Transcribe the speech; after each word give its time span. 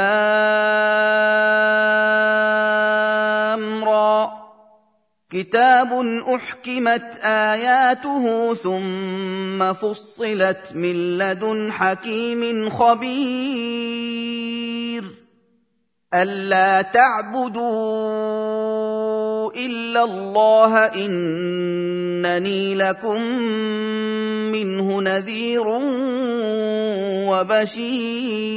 را. 3.84 4.30
كتاب 5.32 5.88
أحكمت 6.36 7.18
آياته 7.26 8.56
ثم 8.56 9.74
فصلت 9.74 10.74
من 10.76 11.18
لدن 11.18 11.72
حكيم 11.72 12.70
خبير. 12.70 13.70
ألا 16.14 16.82
تعبدوا 16.82 18.10
إلا 19.56 20.04
الله 20.04 20.86
إنني 20.86 22.76
لكم 22.76 23.22
منه 24.52 25.02
نذير 25.02 25.68
وبشير. 27.30 28.50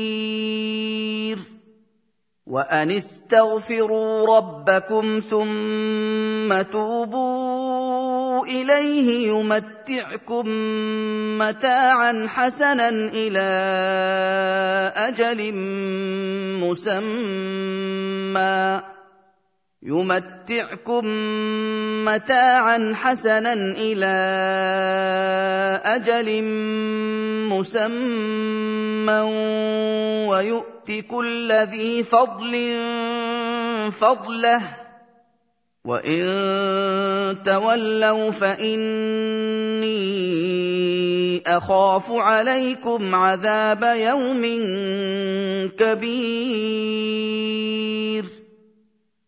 وأن 2.47 2.91
استغفروا 2.91 4.37
ربكم 4.37 5.21
ثم 5.31 6.63
توبوا 6.73 8.47
إليه 8.47 9.29
يمتعكم 9.29 10.49
متاعا 11.39 12.27
حسنا 12.29 12.89
إلى 12.89 13.49
أجل 14.97 15.55
مسمى. 16.61 17.43
يمتعكم 19.83 21.07
متاعا 22.05 22.93
حسنا 22.95 23.53
إلى 23.53 24.15
أجل 25.85 26.45
مسمى 27.51 29.21
ويؤت 30.29 30.93
كل 31.11 31.53
ذي 31.53 32.03
فضل 32.03 32.77
فضله 33.91 34.61
وإن 35.85 36.23
تولوا 37.43 38.31
فإني 38.31 39.93
أخاف 41.47 42.11
عليكم 42.11 43.15
عذاب 43.15 43.83
يوم 43.97 44.43
كبير 45.79 47.03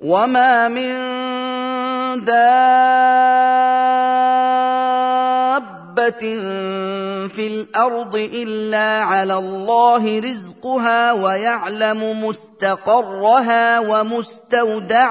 وما 0.00 0.68
من 0.68 0.94
دابة 2.24 2.60
في 7.28 7.46
الأرض 7.46 8.14
إلا 8.16 9.02
على 9.04 9.34
الله 9.34 10.20
رزقها 10.20 11.12
ويعلم 11.12 12.24
مستقرها 12.24 13.80
ومستودعها. 13.80 15.10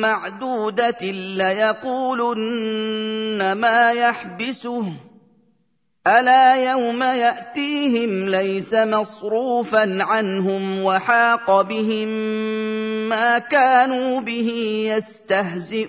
معدودة 0.00 1.00
ليقولن 1.36 2.72
ما 3.52 3.92
يحبسه. 3.92 4.92
ألا 6.06 6.70
يوم 6.70 7.02
يأتيهم 7.02 8.28
ليس 8.28 8.74
مصروفا 8.74 9.98
عنهم 10.00 10.82
وحاق 10.82 11.62
بهم 11.62 12.08
ما 13.08 13.38
كانوا 13.38 14.20
به 14.20 14.48
يستهزئون. 14.96 15.88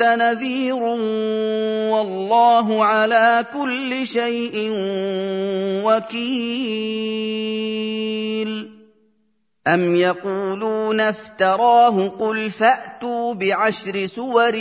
أنت 0.00 0.20
نذير 0.20 0.82
والله 1.92 2.84
على 2.84 3.44
كل 3.52 4.06
شيء 4.06 4.72
وكيل. 5.84 7.50
أم 9.66 9.96
يقولون 9.96 11.00
افتراه 11.00 12.08
قل 12.08 12.50
فأتوا 12.50 13.34
بعشر 13.34 14.06
سور 14.06 14.52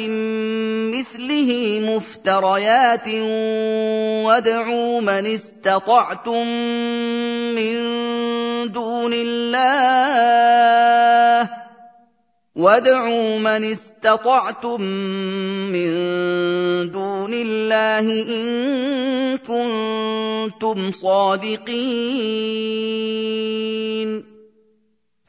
مثله 0.92 1.80
مفتريات 1.96 3.08
وادعوا 4.28 5.02
من 5.02 5.26
استطعتم 5.26 6.48
من 7.56 7.74
دون 8.72 9.14
الله 9.14 10.40
وادعوا 12.60 13.40
من 13.40 13.64
استطعتم 13.72 14.82
من 15.72 15.92
دون 16.92 17.34
الله 17.34 18.06
إن 18.22 19.38
كنتم 19.38 20.92
صادقين 20.92 21.70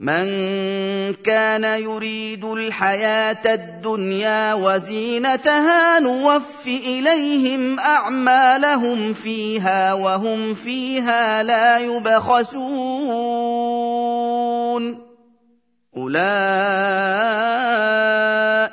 من 0.00 0.26
كان 1.24 1.64
يريد 1.64 2.44
الحياة 2.44 3.54
الدنيا 3.54 4.54
وزينتها 4.54 5.98
نوف 5.98 6.66
اليهم 6.66 7.80
اعمالهم 7.80 9.14
فيها 9.14 9.92
وهم 9.92 10.54
فيها 10.54 11.42
لا 11.42 11.78
يبخسون 11.78 12.56
اولئك 15.96 17.36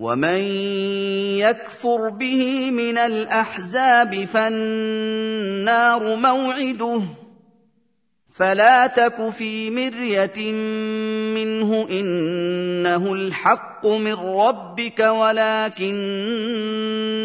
ومن 0.00 0.40
يكفر 1.44 2.08
به 2.08 2.70
من 2.70 2.98
الاحزاب 2.98 4.28
فالنار 4.32 6.16
موعده 6.16 7.02
فلا 8.32 8.86
تك 8.86 9.30
في 9.30 9.70
مريه 9.70 10.52
منه 11.36 11.86
انه 11.90 13.12
الحق 13.12 13.86
من 13.86 14.14
ربك 14.14 15.00
ولكن 15.00 15.94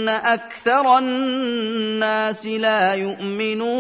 أكثر 0.10 0.98
الناس 0.98 2.46
لا 2.46 2.94
يؤمنون 2.94 3.76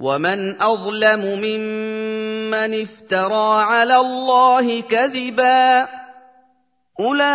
ومن 0.00 0.62
اظلم 0.62 1.20
ممن 1.20 2.09
افترى 2.54 3.62
على 3.62 3.96
الله 3.96 4.80
كذبا 4.80 5.88
اولئك 7.00 7.26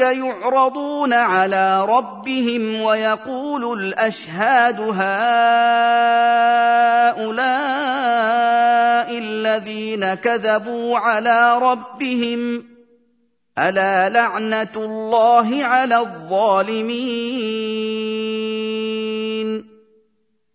يعرضون 0.00 1.12
على 1.12 1.84
ربهم 1.84 2.80
ويقول 2.80 3.80
الاشهاد 3.80 4.80
هؤلاء 4.80 4.94
الذين 9.18 10.14
كذبوا 10.14 10.98
على 10.98 11.58
ربهم 11.58 12.64
الا 13.58 14.08
لعنه 14.08 14.68
الله 14.76 15.64
على 15.64 15.98
الظالمين 15.98 17.54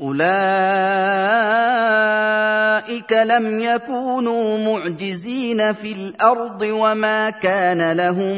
أولئك 0.00 0.22
لم 3.12 3.60
يكونوا 3.60 4.58
معجزين 4.58 5.72
في 5.72 5.88
الأرض 5.92 6.62
وما 6.62 7.30
كان 7.30 7.92
لهم 7.92 8.36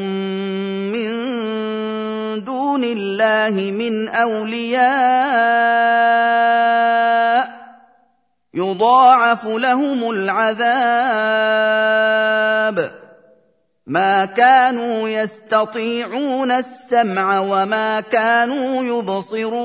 من 0.91 1.11
دون 2.43 2.83
الله 2.83 3.71
من 3.71 4.09
أولياء. 4.09 4.81
يضاعف 8.53 9.45
لهم 9.45 10.09
العذاب. 10.09 10.61
ما 13.87 14.25
كانوا 14.25 15.09
يستطيعون 15.09 16.51
السمع 16.51 17.39
وما 17.39 18.01
كانوا 18.01 18.83
يبصرون. 18.83 19.61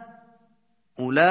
اولئك 1.01 1.21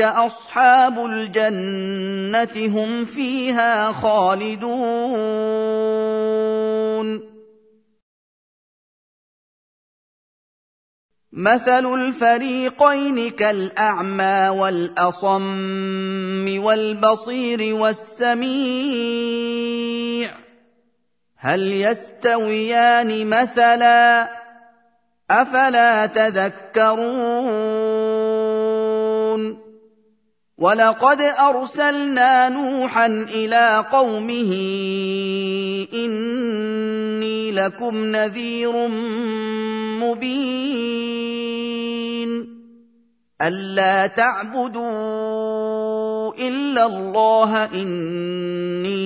اصحاب 0.00 0.98
الجنه 0.98 2.56
هم 2.56 3.04
فيها 3.04 3.92
خالدون. 3.92 5.62
مثل 11.32 11.86
الفريقين 11.86 13.30
كالاعمى 13.30 14.48
والاصم 14.48 16.58
والبصير 16.64 17.74
والسميع. 17.74 18.42
هل 21.36 21.60
يستويان 21.60 23.26
مثلا 23.26 24.41
أفلا 25.32 26.06
تذكرون 26.06 27.32
ولقد 30.58 31.20
أرسلنا 31.22 32.48
نوحا 32.48 33.06
إلى 33.06 33.84
قومه 33.92 34.52
إني 35.94 37.52
لكم 37.52 37.96
نذير 38.04 38.88
مبين 39.98 41.12
الا 43.42 44.06
تعبدوا 44.06 44.82
الا 46.34 46.86
الله 46.86 47.64
اني 47.64 49.02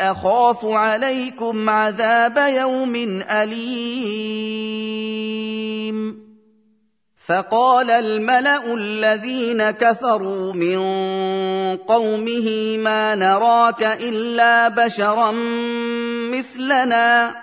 اخاف 0.00 0.64
عليكم 0.64 1.70
عذاب 1.70 2.36
يوم 2.36 2.96
اليم 3.30 4.66
فقال 7.26 7.90
الملا 7.90 8.74
الذين 8.74 9.70
كفروا 9.70 10.52
من 10.52 10.78
قومه 11.76 12.76
ما 12.78 13.14
نراك 13.14 13.82
الا 13.82 14.68
بشرا 14.68 15.30
مثلنا 16.32 17.34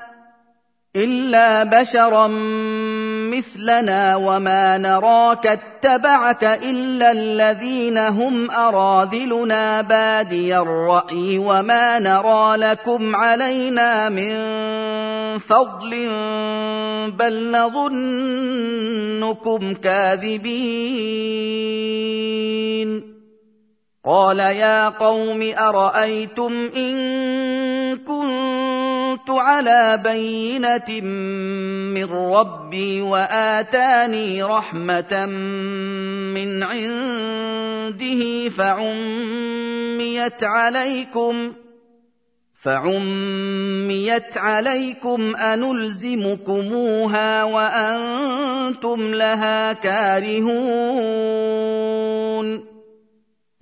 إلا 0.95 1.63
بشرا 1.63 2.27
مثلنا 3.33 4.15
وما 4.15 4.77
نراك 4.77 5.47
اتبعك 5.47 6.43
إلا 6.43 7.11
الذين 7.11 7.97
هم 7.97 8.51
أراذلنا 8.51 9.81
بادي 9.81 10.57
الرأي 10.57 11.37
وما 11.37 11.99
نرى 11.99 12.57
لكم 12.57 13.15
علينا 13.15 14.09
من 14.09 14.33
فضل 15.39 15.89
بل 17.17 17.51
نظنكم 17.51 18.53
كاذبين. 19.73 20.53
قال 24.05 24.39
يا 24.39 24.89
قوم 24.89 25.53
أرأيتم 25.59 26.69
إن 26.77 26.97
كنت 29.13 29.29
على 29.29 30.01
بينة 30.03 31.01
من 31.93 32.05
ربي 32.05 33.01
وآتاني 33.01 34.43
رحمة 34.43 35.25
من 36.35 36.63
عنده 36.63 38.49
فعميت 38.49 40.43
عليكم 40.43 41.53
فعميت 42.63 44.37
عليكم 44.37 45.35
أنلزمكموها 45.35 47.43
وأنتم 47.43 49.13
لها 49.13 49.73
كارهون 49.73 50.53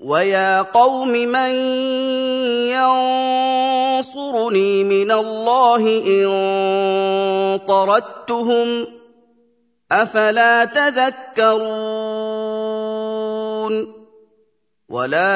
ويا 0.00 0.62
قوم 0.62 1.08
من 1.08 1.50
ينصرني 4.00 4.84
من 4.84 5.10
الله 5.12 5.82
ان 6.06 6.28
طردتهم 7.68 8.86
افلا 9.92 10.64
تذكرون 10.64 11.60
ولا 14.88 15.30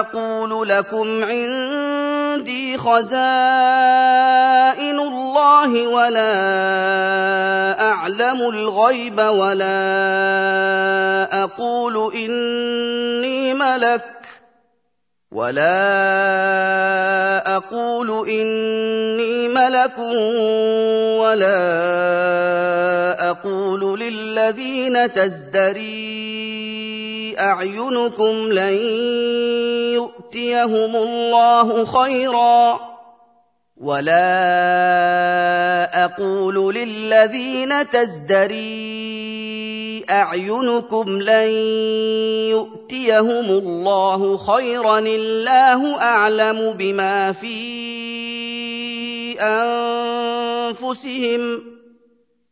أقول 0.00 0.68
لكم 0.68 1.24
عندي 1.24 2.78
خزائن 2.78 3.10
الله 5.00 5.86
ولا 5.86 6.32
أعلم 7.80 8.40
الغيب 8.40 9.18
ولا 9.20 9.72
أقول 11.44 12.14
إني 12.14 13.54
ملك 13.54 14.04
ولا 15.32 15.96
أقول 17.56 18.28
إني 18.28 19.48
ملك 19.48 19.98
ولا 21.18 21.60
أقول 23.30 24.00
للذين 24.00 25.12
تزدري 25.12 26.30
اعينكم 27.38 28.52
لن 28.52 28.74
يؤتيهم 29.94 30.96
الله 30.96 31.84
خيرا 31.84 32.80
ولا 33.80 34.44
أقول 36.04 36.74
للذين 36.74 37.90
تزدري 37.90 39.20
اعينكم 40.10 41.22
لن 41.22 41.50
يؤتيهم 42.50 43.44
الله 43.44 44.36
خيرا 44.36 44.98
الله 44.98 45.96
اعلم 45.96 46.72
بما 46.72 47.32
في 47.32 47.80
انفسهم 50.70 51.62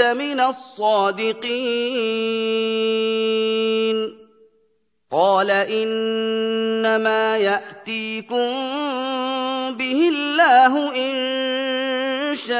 من 0.00 0.40
الصادقين. 0.40 1.82
قال 5.12 5.50
إنما 5.50 7.36
يأتيكم 7.36 8.52
به 9.76 10.08
الله 10.08 10.96
إن 10.96 11.12
شاء 12.36 12.56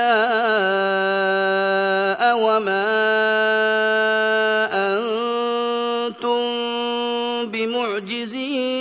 وما 2.39 2.85
أنتم 4.73 6.43
بمعجزين. 7.47 8.73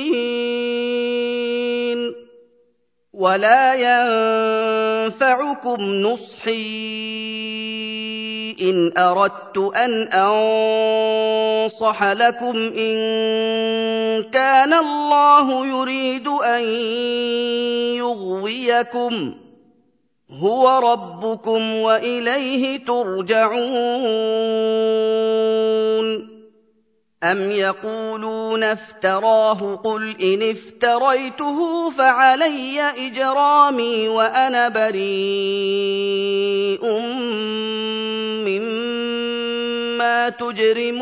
ولا 3.14 3.74
ينفعكم 3.74 5.82
نصحي. 5.82 8.01
ان 8.62 8.98
اردت 8.98 9.58
ان 9.58 10.08
انصح 10.08 12.04
لكم 12.04 12.58
ان 12.78 12.98
كان 14.32 14.74
الله 14.74 15.68
يريد 15.68 16.28
ان 16.28 16.64
يغويكم 17.98 19.34
هو 20.32 20.80
ربكم 20.94 21.76
واليه 21.76 22.86
ترجعون 22.86 23.62
أم 27.24 27.52
يقولون 27.52 28.64
افتراه 28.64 29.76
قل 29.84 30.16
إن 30.22 30.50
افتريته 30.50 31.90
فعلي 31.90 32.82
إجرامي 32.82 34.08
وأنا 34.08 34.70
بريء 34.70 35.02
مما 38.46 40.30
تجرمون 40.30 41.02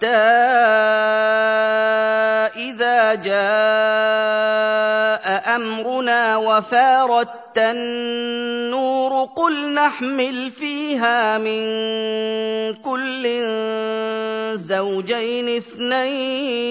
حتى 0.00 0.16
إذا 2.56 3.14
جاء 3.14 3.36
أمرنا 5.56 6.36
وفارت 6.36 7.28
النور 7.58 9.24
قل 9.36 9.74
نحمل 9.74 10.50
فيها 10.50 11.38
من 11.38 11.64
كل 12.74 13.42
زوجين 14.56 15.56
اثنين 15.56 16.70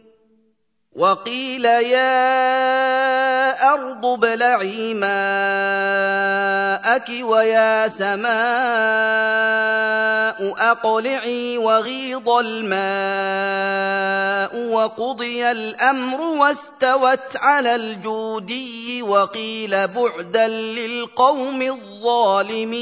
وقيل 0.95 1.65
يا 1.65 2.03
أرض 3.73 4.05
ابلعي 4.05 4.93
ماءك 4.93 5.11
ويا 7.21 7.87
سماء 7.87 8.31
أقلعي 10.71 11.57
وغيض 11.57 12.29
الماء 12.29 12.71
وقضي 14.67 15.51
الأمر 15.51 16.21
واستوت 16.21 17.37
على 17.39 17.75
الجودي 17.75 19.01
وقيل 19.03 19.87
بعدا 19.87 20.47
للقوم 20.47 21.61
الظالمين. 21.61 22.81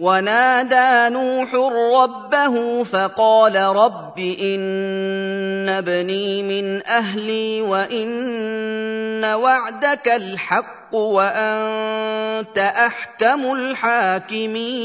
ونادى 0.00 1.14
نوح 1.14 1.54
ربه 2.00 2.84
فقال 2.84 3.56
رب 3.56 4.18
إن 4.18 5.68
ابني 5.68 6.42
من 6.42 6.86
أهلي 6.86 7.60
وإن 7.62 9.24
وعدك 9.24 10.08
الحق 10.08 10.94
وأنت 10.94 12.58
أحكم 12.58 13.52
الحاكمين. 13.52 14.80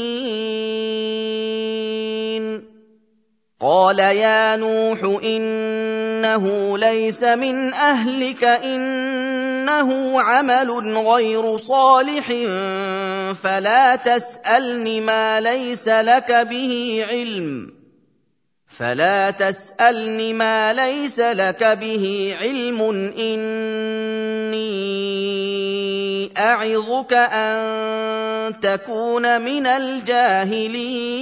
قال 3.60 3.98
يا 3.98 4.56
نوح 4.56 5.20
انه 5.24 6.78
ليس 6.78 7.22
من 7.22 7.74
اهلك 7.74 8.44
انه 8.44 10.20
عمل 10.20 10.70
غير 10.96 11.56
صالح 11.56 12.26
فلا 13.42 13.96
تسالني 13.96 15.00
ما 15.00 15.40
ليس 15.40 15.88
لك 15.88 16.32
به 16.32 17.04
علم 17.10 17.75
فلا 18.78 19.30
تسألني 19.30 20.32
ما 20.32 20.72
ليس 20.72 21.20
لك 21.20 21.64
به 21.64 22.36
علم. 22.40 22.82
إني 23.18 24.56
أعظك 26.38 27.12
أن 27.12 28.60
تكون 28.60 29.40
من 29.40 29.66
الجاهلين. 29.66 31.16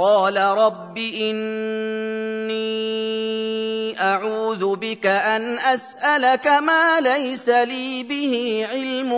قال 0.00 0.36
رب 0.36 0.98
إني 0.98 2.60
أعوذ 4.00 4.76
بك 4.76 5.06
أن 5.06 5.58
أسألك 5.58 6.46
ما 6.46 7.00
ليس 7.00 7.48
لي 7.48 8.02
به 8.02 8.66
علم 8.72 9.12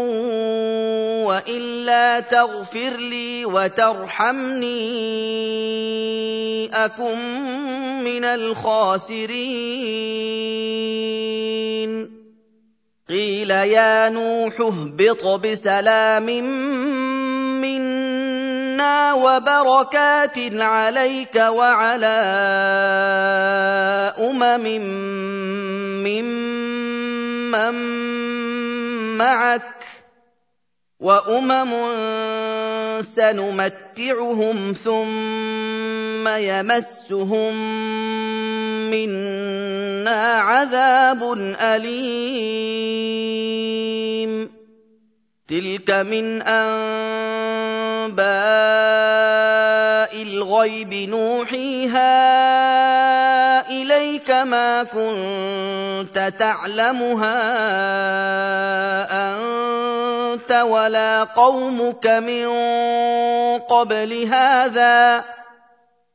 وإلا 1.24 2.20
تغفر 2.20 2.96
لي 2.96 3.44
وترحمني 3.44 4.74
أكن 6.74 7.18
من 8.04 8.24
الخاسرين. 8.24 9.22
قيل 13.08 13.50
يا 13.50 14.08
نوح 14.08 14.60
اهبط 14.60 15.26
بسلام 15.26 16.28
وبركات 19.14 20.38
عليك 20.62 21.36
وعلى 21.36 22.18
أمم 24.18 24.64
ممن 26.04 27.74
معك 29.18 29.62
وأمم 31.00 31.72
سنمتعهم 33.02 34.72
ثم 34.84 36.28
يمسهم 36.28 37.54
منا 38.90 40.22
عذاب 40.40 41.22
أليم. 41.60 43.02
تِلْكَ 45.52 45.90
مِنْ 46.08 46.42
أَنبَاءِ 46.42 46.72
الْغَيْبِ 50.22 50.92
نُوحِيهَا 50.94 52.08
إِلَيْكَ 53.68 54.32
ۖ 54.32 54.34
مَا 54.48 54.82
كُنتَ 54.82 56.32
تَعْلَمُهَا 56.38 57.38
أَنتَ 59.12 60.52
وَلَا 60.52 61.24
قَوْمُكَ 61.24 62.06
مِن 62.06 62.48
قَبْلِ 63.58 64.26
هَٰذَا 64.32 65.18
ۖ 65.20 65.24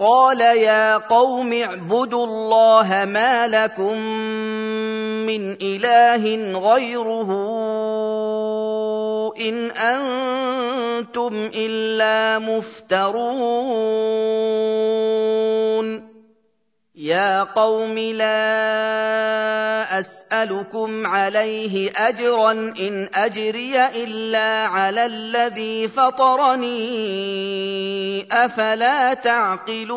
قال 0.00 0.40
يا 0.40 0.96
قوم 0.96 1.52
اعبدوا 1.52 2.26
الله 2.26 3.04
ما 3.04 3.48
لكم 3.48 3.98
من 5.28 5.56
إله 5.62 6.24
غيره 6.58 7.30
إن 9.40 9.70
أنتم 9.70 11.50
إلا 11.54 12.38
مفترون. 12.38 13.30
يا 17.00 17.42
قوم 17.42 17.98
لا 17.98 18.28
أسألكم 20.00 21.06
عليه 21.06 21.90
أجرا 21.96 22.52
إن 22.52 23.08
أجري 23.14 23.86
إلا 23.86 24.66
على 24.66 25.06
الذي 25.06 25.88
فطرني. 25.88 26.68
أفلا 28.32 29.14
تعقلون؟ 29.14 29.90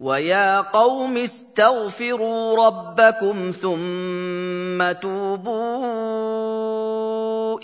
ويا 0.00 0.60
قوم 0.60 1.16
استغفروا 1.16 2.66
ربكم 2.66 3.52
ثم 3.62 4.92
توبوا. 5.00 6.28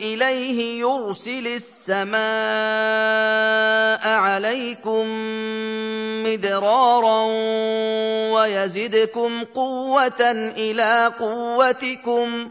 إليه 0.01 0.81
يرسل 0.81 1.47
السماء 1.47 2.19
عليكم 4.09 5.07
مدرارا 6.25 7.25
ويزدكم 8.33 9.45
قوة 9.45 10.31
إلى 10.57 11.13
قوتكم 11.19 12.51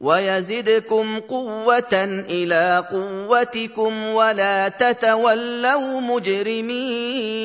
ويزدكم 0.00 1.20
قوة 1.20 2.04
إلى 2.30 2.84
قوتكم 2.92 4.06
ولا 4.06 4.68
تتولوا 4.68 6.00
مجرمين 6.00 7.44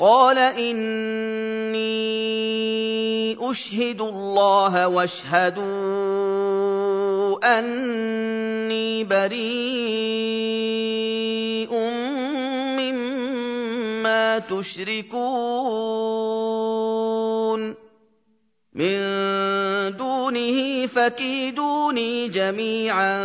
قَالَ 0.00 0.38
إِنِّي 0.38 1.86
أُشْهِدُ 3.40 4.00
اللَّهَ 4.00 4.88
وَاشْهَدُوا 4.88 5.64
أَنِّي 7.58 9.04
بَرِيءٌ 9.04 9.40
مِّمَّا 12.76 14.38
تُشْرِكُونَ. 14.38 15.16
مِن 18.76 18.96
دُونِهِ 19.96 20.86
فَكِيدُونِي 20.86 22.28
جَمِيعًا 22.28 23.16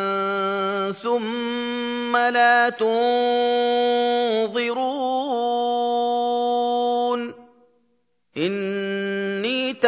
ثُمَّ 0.92 2.18
لَا 2.18 2.70
تُنظِرُونِ. 2.70 3.12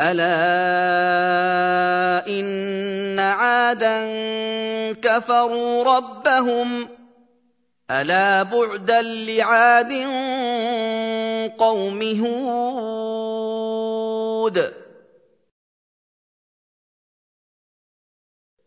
ألا 0.00 0.36
إن 2.28 3.18
عادا 3.18 4.12
كفروا 4.92 5.84
ربهم 5.96 6.88
ألا 7.90 8.42
بعدا 8.42 9.02
لعاد 9.02 9.92
قوم 11.58 12.02
هود 12.24 13.10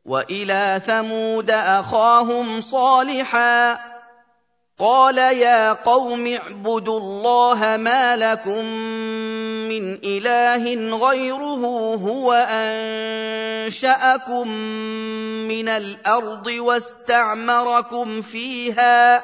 وإلى 0.05 0.81
ثمود 0.85 1.51
أخاهم 1.51 2.61
صالحا 2.61 3.92
قال 4.79 5.17
يا 5.17 5.73
قوم 5.73 6.27
اعبدوا 6.27 6.99
الله 6.99 7.77
ما 7.77 8.15
لكم 8.15 8.65
من 9.69 9.99
إله 10.03 10.97
غيره 10.97 11.63
هو 11.95 12.33
أنشأكم 12.49 14.47
من 15.47 15.69
الأرض 15.69 16.47
واستعمركم 16.47 18.21
فيها 18.21 19.23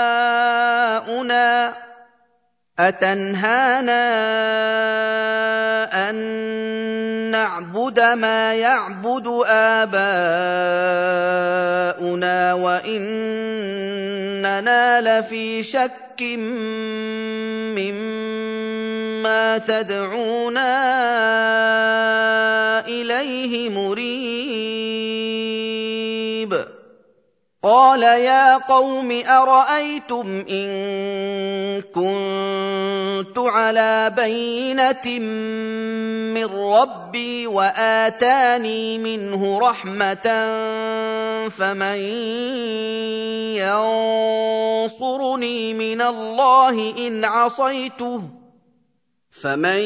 أتنهانا 2.87 4.09
أن 6.09 6.15
نعبد 7.31 7.99
ما 7.99 8.53
يعبد 8.53 9.27
آباؤنا 9.47 9.93
وإننا 12.53 13.01
لفي 15.01 15.63
شك 15.63 16.21
مما 17.77 19.57
تدعونا 19.57 20.71
إليه 22.87 23.69
مريب. 23.69 24.31
قال 27.63 28.03
يا 28.03 28.57
قوم 28.57 29.21
أرأيتم 29.27 30.45
إن 30.49 30.71
كنت 31.93 33.37
على 33.37 34.13
بينة 34.17 35.19
من 36.33 36.45
ربي 36.45 37.47
وآتاني 37.47 38.97
منه 38.97 39.59
رحمة 39.59 40.27
فمن 41.49 42.01
ينصرني 44.81 45.73
من 45.73 46.01
الله 46.01 46.93
إن 47.07 47.25
عصيته 47.25 48.40
فمن 49.41 49.81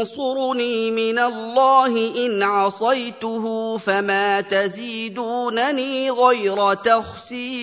ينصرني 0.00 0.90
من 0.90 1.18
الله 1.18 2.26
ان 2.26 2.42
عصيته 2.42 3.78
فما 3.78 4.40
تزيدونني 4.40 6.10
غير 6.10 6.74
تخسير 6.74 7.62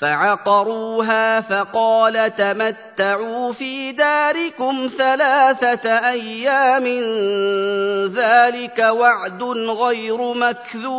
فعقروها 0.00 1.40
فقال 1.40 2.36
تمتعوا 2.36 3.52
في 3.52 3.92
داركم 3.92 4.90
ثلاثة 4.98 5.90
أيام 6.10 6.84
ذلك 8.14 8.78
وعد 8.78 9.42
غير 9.42 10.34
مكذوب 10.34 10.98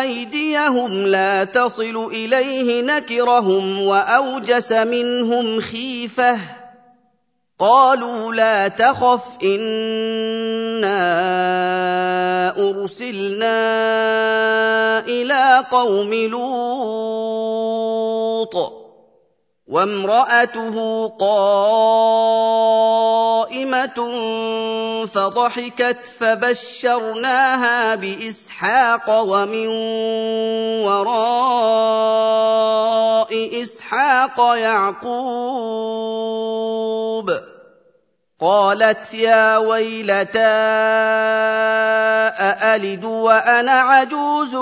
ايديهم 0.00 1.06
لا 1.06 1.44
تصل 1.44 2.08
إليه 2.12 2.82
نكرهم 2.82 3.82
وأوجس 3.82 4.72
منهم 4.72 5.60
خيفة. 5.60 6.38
قالوا 7.58 8.32
لا 8.32 8.68
تخف 8.68 9.22
إنا 9.44 10.98
أرسلنا 12.58 13.58
إلى 14.98 15.64
قوم 15.70 16.14
لوط. 16.14 16.44
وامرأته 19.68 21.08
قائمة 21.08 21.88
فضحكت 25.06 26.12
فبشرناها 26.20 27.94
بإسحاق 27.94 29.20
ومن 29.20 29.66
وراء 30.84 32.24
إسحاق 33.62 34.56
يعقوب 34.56 35.04
قالت 38.40 39.14
يا 39.14 39.56
ويلتى 39.56 40.38
أألد 42.40 43.04
وأنا 43.04 43.72
عجوز 43.72 44.54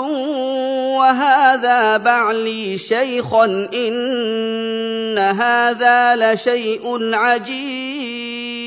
وهذا 0.93 1.97
بعلي 1.97 2.77
شيخا 2.77 3.45
إن 3.73 5.17
هذا 5.17 6.15
لشيء 6.15 7.13
عجيب. 7.13 8.63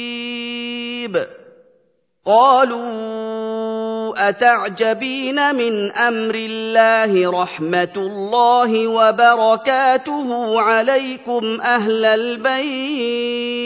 قالوا 2.26 4.28
أتعجبين 4.28 5.54
من 5.54 5.92
أمر 5.92 6.34
الله 6.34 7.42
رحمة 7.42 7.92
الله 7.96 8.86
وبركاته 8.86 10.60
عليكم 10.60 11.60
أهل 11.60 12.04
البيت؟ 12.04 13.65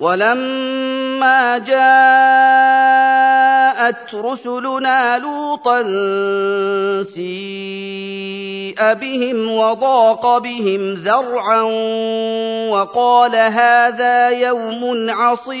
ولما 0.00 1.58
جاءت 1.58 1.80
رسلنا 4.14 5.18
لوطا 5.18 5.82
سيء 7.02 8.94
بهم 8.94 9.50
وضاق 9.50 10.38
بهم 10.38 10.94
ذرعا 10.94 11.62
وقال 12.70 13.36
هذا 13.36 14.28
يوم 14.30 15.10
عصيب. 15.10 15.60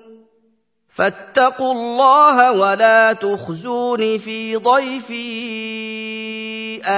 فاتقوا 0.93 1.71
الله 1.71 2.51
ولا 2.51 3.13
تخزون 3.13 4.17
في 4.17 4.55
ضيفي 4.55 5.21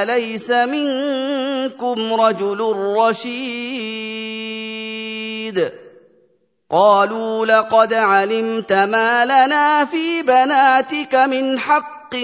أليس 0.02 0.52
منكم 0.52 2.14
رجل 2.14 2.76
رشيد؟ 2.98 4.24
قالوا 6.72 7.46
لقد 7.46 7.94
علمت 7.94 8.74
ما 8.74 9.26
لنا 9.26 9.86
في 9.86 10.22
بناتك 10.22 11.16
من 11.16 11.60
حق 11.60 12.16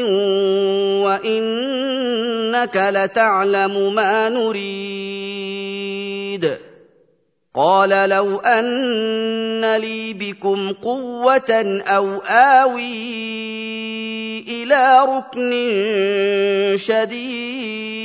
وإنك 1.06 2.76
لتعلم 2.76 3.94
ما 3.96 4.30
نريد. 4.30 5.10
قال 7.60 8.10
لو 8.10 8.40
أن 8.40 9.76
لي 9.76 10.14
بكم 10.14 10.72
قوة 10.72 11.82
أو 11.88 12.16
آوي 12.18 13.20
إلى 14.48 15.06
ركن 15.06 15.52
شديد. 16.78 18.00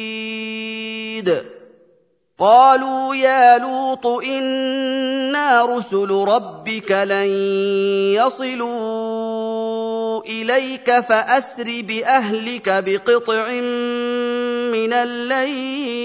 قالوا 2.38 3.14
يا 3.14 3.59
لوط 3.59 4.07
إنا 4.07 5.64
رسل 5.64 6.11
ربك 6.11 6.90
لن 6.93 7.29
يصلوا 8.19 9.05
إليك 10.25 11.01
فأسر 11.01 11.83
بأهلك 11.83 12.85
بقطع 12.87 13.51
من 14.75 14.93
الليل. 14.93 16.05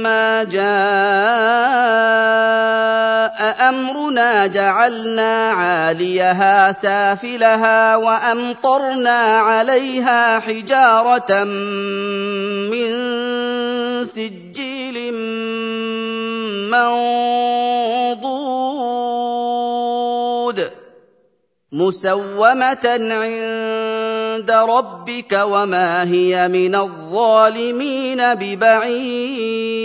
فلما 0.00 0.44
جاء 0.44 0.60
امرنا 3.68 4.46
جعلنا 4.46 5.50
عاليها 5.50 6.72
سافلها 6.72 7.96
وامطرنا 7.96 9.38
عليها 9.38 10.40
حجاره 10.40 11.44
من 11.44 12.90
سجيل 14.06 15.14
منضود 16.70 18.69
مسومة 21.72 22.86
عند 23.10 24.50
ربك 24.50 25.32
وما 25.32 26.04
هي 26.04 26.48
من 26.48 26.74
الظالمين 26.74 28.34
ببعيد. 28.34 29.80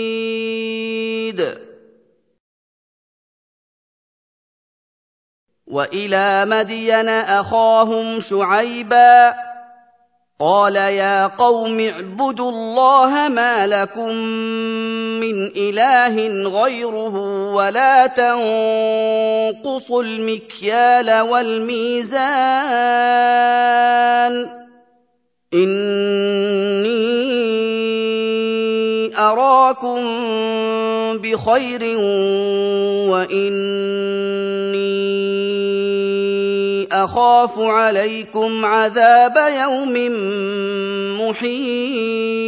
وإلى 5.66 6.44
مدين 6.44 7.08
أخاهم 7.08 8.20
شعيبا 8.20 9.34
قال 10.40 10.76
يا 10.76 11.26
قوم 11.26 11.80
اعبدوا 11.80 12.50
الله 12.50 13.28
ما 13.28 13.66
لكم 13.66 14.14
من 15.20 15.46
إله 15.56 16.16
غيره 16.62 17.16
ولا 17.54 18.06
تنقصوا 18.06 20.02
المكيال 20.02 21.20
والميزان. 21.20 22.26
إني 25.54 27.06
أراكم 29.18 30.02
بخير 31.18 31.82
واني 33.08 34.55
أخاف 36.92 37.58
عليكم 37.58 38.64
عذاب 38.64 39.36
يوم 39.60 39.94
محيط. 41.20 42.46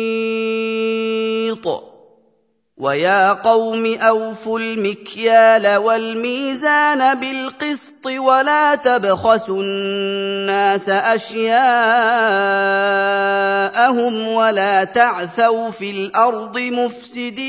ويا 2.78 3.32
قوم 3.32 3.97
أوفوا 3.97 4.59
المكيال 4.59 5.76
والميزان 5.76 7.14
بالقسط 7.14 8.07
ولا 8.07 8.74
تبخسوا 8.74 9.62
الناس 9.62 10.89
أشياءهم 10.89 11.59
ولا 14.28 14.84
تعثوا 14.84 15.70
في 15.70 15.91
الأرض 15.91 16.59
مفسدين. 16.59 17.49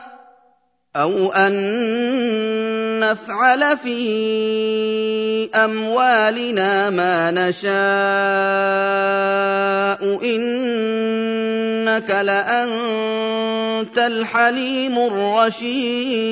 أو 0.95 1.31
ان 1.31 2.99
نفعل 2.99 3.77
في 3.77 5.49
اموالنا 5.55 6.89
ما 6.89 7.31
نشاء 7.31 7.71
انك 10.23 12.11
لانت 12.11 13.97
الحليم 13.97 14.97
الرشيد 14.99 16.31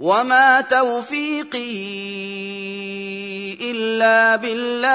وما 0.00 0.60
توفيقي 0.60 2.00
الا 3.70 4.36
بالله 4.36 4.90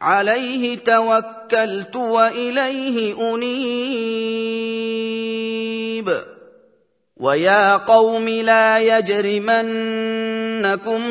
عليه 0.00 0.78
توكلت 0.78 1.96
واليه 1.96 3.34
انيب 3.34 4.30
ويا 7.16 7.76
قوم 7.76 8.28
لا 8.28 8.78
يجرمنكم 8.78 9.54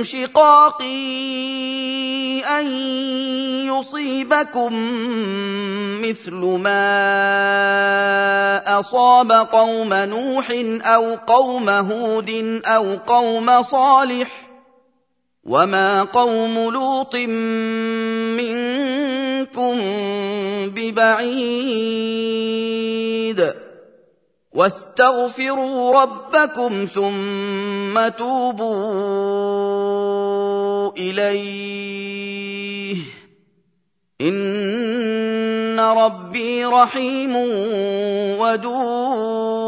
شقاقي 0.04 1.89
أن 2.46 2.68
يصيبكم 3.68 4.74
مثل 6.02 6.34
ما 6.34 6.80
أصاب 8.80 9.32
قوم 9.32 9.94
نوح 9.94 10.52
أو 10.82 11.16
قوم 11.16 11.70
هود 11.70 12.62
أو 12.66 12.96
قوم 13.08 13.64
صالح 13.64 14.50
وما 15.44 16.04
قوم 16.04 16.70
لوط 16.72 17.16
منكم 18.36 19.80
ببعيد 20.76 22.10
واستغفروا 24.54 26.02
ربكم 26.02 26.86
ثم 26.86 28.08
توبوا 28.18 28.70
إليه. 30.98 32.96
إن 34.22 35.80
ربي 35.80 36.66
رحيم 36.66 37.36
ودود. 38.40 39.60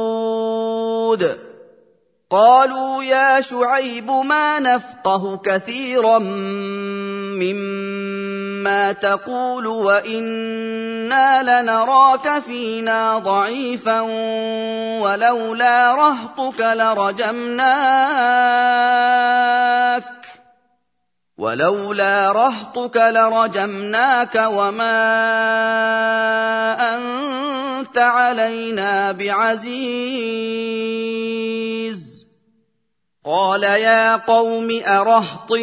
قالوا 2.30 3.04
يا 3.04 3.42
شعيب 3.42 4.12
ما 4.12 4.60
نفقه 4.60 5.38
كثيرا 5.38 6.20
مما 7.40 8.11
تقول 9.02 9.68
وأنا 9.68 11.62
لنراك 11.62 12.40
فينا 12.40 13.20
ضعيفا 13.20 14.02
ولولا 15.02 15.96
رهطك 15.96 16.60
لرجمناك 16.60 18.12
ولولا 21.38 22.32
رهطك 22.32 22.98
لرجمناك 22.98 24.36
وما 24.36 25.02
انت 26.96 27.98
علينا 27.98 29.12
بعزيز 29.12 30.52
قال 33.26 33.64
يا 33.64 34.16
قوم 34.16 34.82
أرهطي 34.86 35.60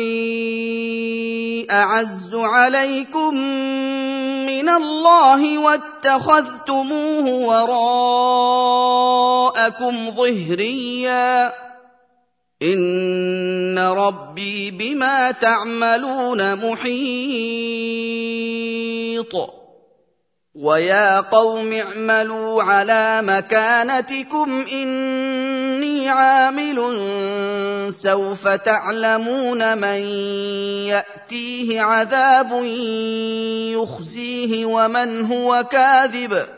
أعز 1.71 2.35
عليكم 2.35 3.35
من 4.47 4.69
الله 4.69 5.59
واتخذتموه 5.59 7.27
وراءكم 9.59 10.11
ظهريا. 10.11 11.53
إن 12.63 13.79
ربي 13.79 14.71
بما 14.71 15.31
تعملون 15.31 16.71
محيط. 16.71 17.19
ويا 20.59 21.21
قوم 21.21 21.73
اعملوا 21.73 22.63
على 22.63 23.23
مكانتكم 23.23 24.65
اني 24.73 26.09
عامل 26.09 26.77
سوف 27.95 28.49
تعلمون 28.49 29.79
من 29.79 30.01
ياتيه 30.91 31.81
عذاب 31.81 32.65
يخزيه 33.75 34.65
ومن 34.67 35.25
هو 35.25 35.65
كاذب 35.71 36.58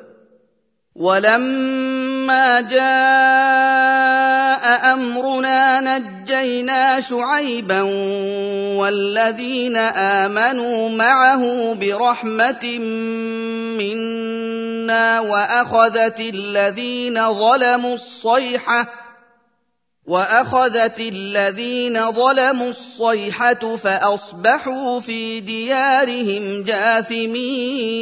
ولما 1.01 2.61
جاء 2.61 2.83
أمرنا 4.93 5.81
نجينا 5.81 7.01
شعيبا 7.01 7.81
والذين 8.77 9.77
آمنوا 9.77 10.89
معه 10.89 11.73
برحمة 11.73 12.77
منا 13.81 15.19
وأخذت 15.19 16.19
الذين 16.19 17.33
ظلموا 17.33 17.93
الصيحة 17.93 18.87
وأخذت 20.07 20.99
الذين 20.99 22.11
ظلموا 22.11 22.69
الصيحة 22.69 23.75
فأصبحوا 23.75 24.99
في 24.99 25.39
ديارهم 25.39 26.63
جاثمين. 26.63 28.01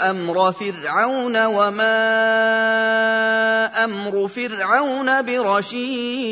أمر 0.00 0.52
فرعون 0.52 1.44
وما 1.44 1.94
أمر 3.84 4.28
فرعون 4.28 5.22
برشيد. 5.22 6.22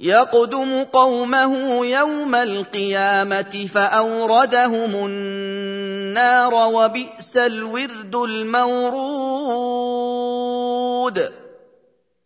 يقدم 0.00 0.84
قومه 0.84 1.86
يوم 1.86 2.34
القيامة 2.34 3.68
فأوردهم 3.74 5.06
النار 5.06 6.54
وبئس 6.54 7.36
الورد 7.36 8.14
المورود. 8.14 9.68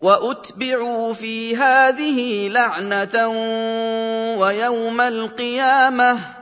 وأتبعوا 0.03 1.13
في 1.13 1.57
هذه 1.57 2.49
لعنة 2.49 3.29
ويوم 4.39 5.01
القيامة 5.01 6.42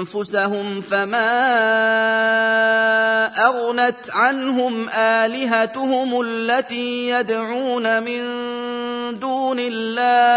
أنفسهم 0.00 0.80
فما 0.80 1.36
أغنت 3.46 3.96
عنهم 4.10 4.88
آلهتهم 4.88 6.20
التي 6.20 7.08
يدعون 7.08 8.02
من 8.02 8.20
دون 9.18 9.56
الله 9.60 10.36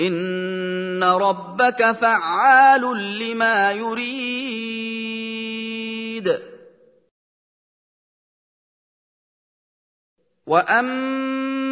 ان 0.00 1.04
ربك 1.04 1.92
فعال 1.92 2.80
لما 3.18 3.72
يريد. 3.72 5.00
واما 10.46 11.59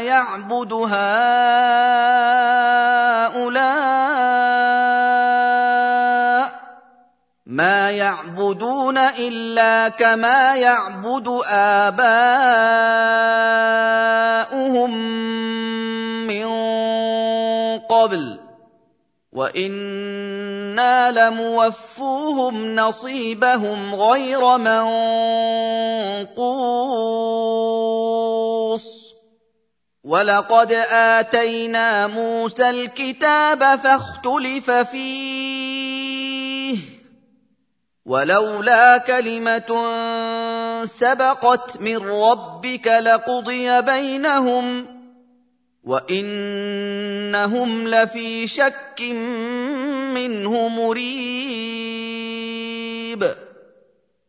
يعبد 0.00 0.72
هؤلاء 0.72 1.66
ما 7.46 7.90
يعبدون 7.90 8.98
إلا 8.98 9.88
كما 9.88 10.56
يعبد 10.56 11.40
آباؤهم 11.50 12.10
من 16.26 16.48
قبل. 17.78 18.38
وإنا 19.32 21.12
لموفوهم 21.12 22.76
نصيبهم 22.76 23.94
غير 23.94 24.58
منقوص. 24.58 26.36
ولقد 30.06 30.72
اتينا 30.90 32.06
موسى 32.06 32.70
الكتاب 32.70 33.78
فاختلف 33.78 34.70
فيه 34.70 35.96
ولولا 38.06 38.98
كلمه 38.98 39.82
سبقت 40.84 41.80
من 41.80 41.96
ربك 41.96 42.86
لقضي 42.86 43.82
بينهم 43.82 44.86
وانهم 45.84 46.28
لفي 47.88 48.46
شك 48.46 49.00
منه 50.14 50.68
مريب 50.68 52.06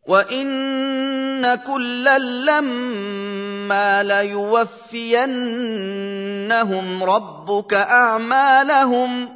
وان 0.06 1.54
كلا 1.54 2.18
لما 2.18 3.47
ثم 3.68 3.72
ليوفينهم 4.02 5.04
ربك 7.04 7.74
اعمالهم 7.74 9.28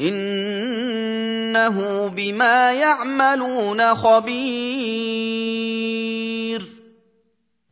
انه 0.00 2.08
بما 2.08 2.72
يعملون 2.72 3.94
خبير 3.94 4.38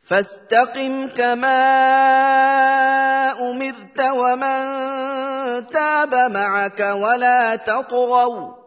فاستقم 0.03 1.07
كما 1.07 1.71
امرت 3.31 3.99
ومن 3.99 4.87
تاب 5.67 6.31
معك 6.31 6.79
ولا 6.79 7.55
تطغوا 7.55 8.66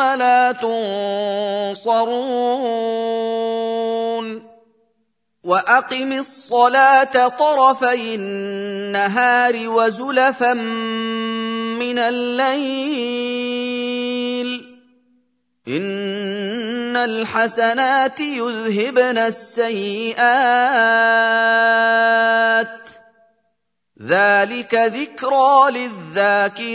لا 0.00 0.52
تنصرون 0.52 2.04
وأقم 5.44 6.12
الصلاة 6.12 7.28
طرفي 7.28 8.14
النهار 8.14 9.68
وزلفا 9.68 10.54
من 10.54 11.98
الليل. 11.98 13.44
إن 15.68 16.96
الحسنات 16.96 18.20
يذهبن 18.20 19.18
السيئات. 19.18 20.24
ذلك 24.02 24.74
ذكرى 24.74 25.70
للذاكرين. 25.70 26.74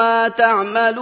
ما 0.00 0.28
تعملون 0.28 1.00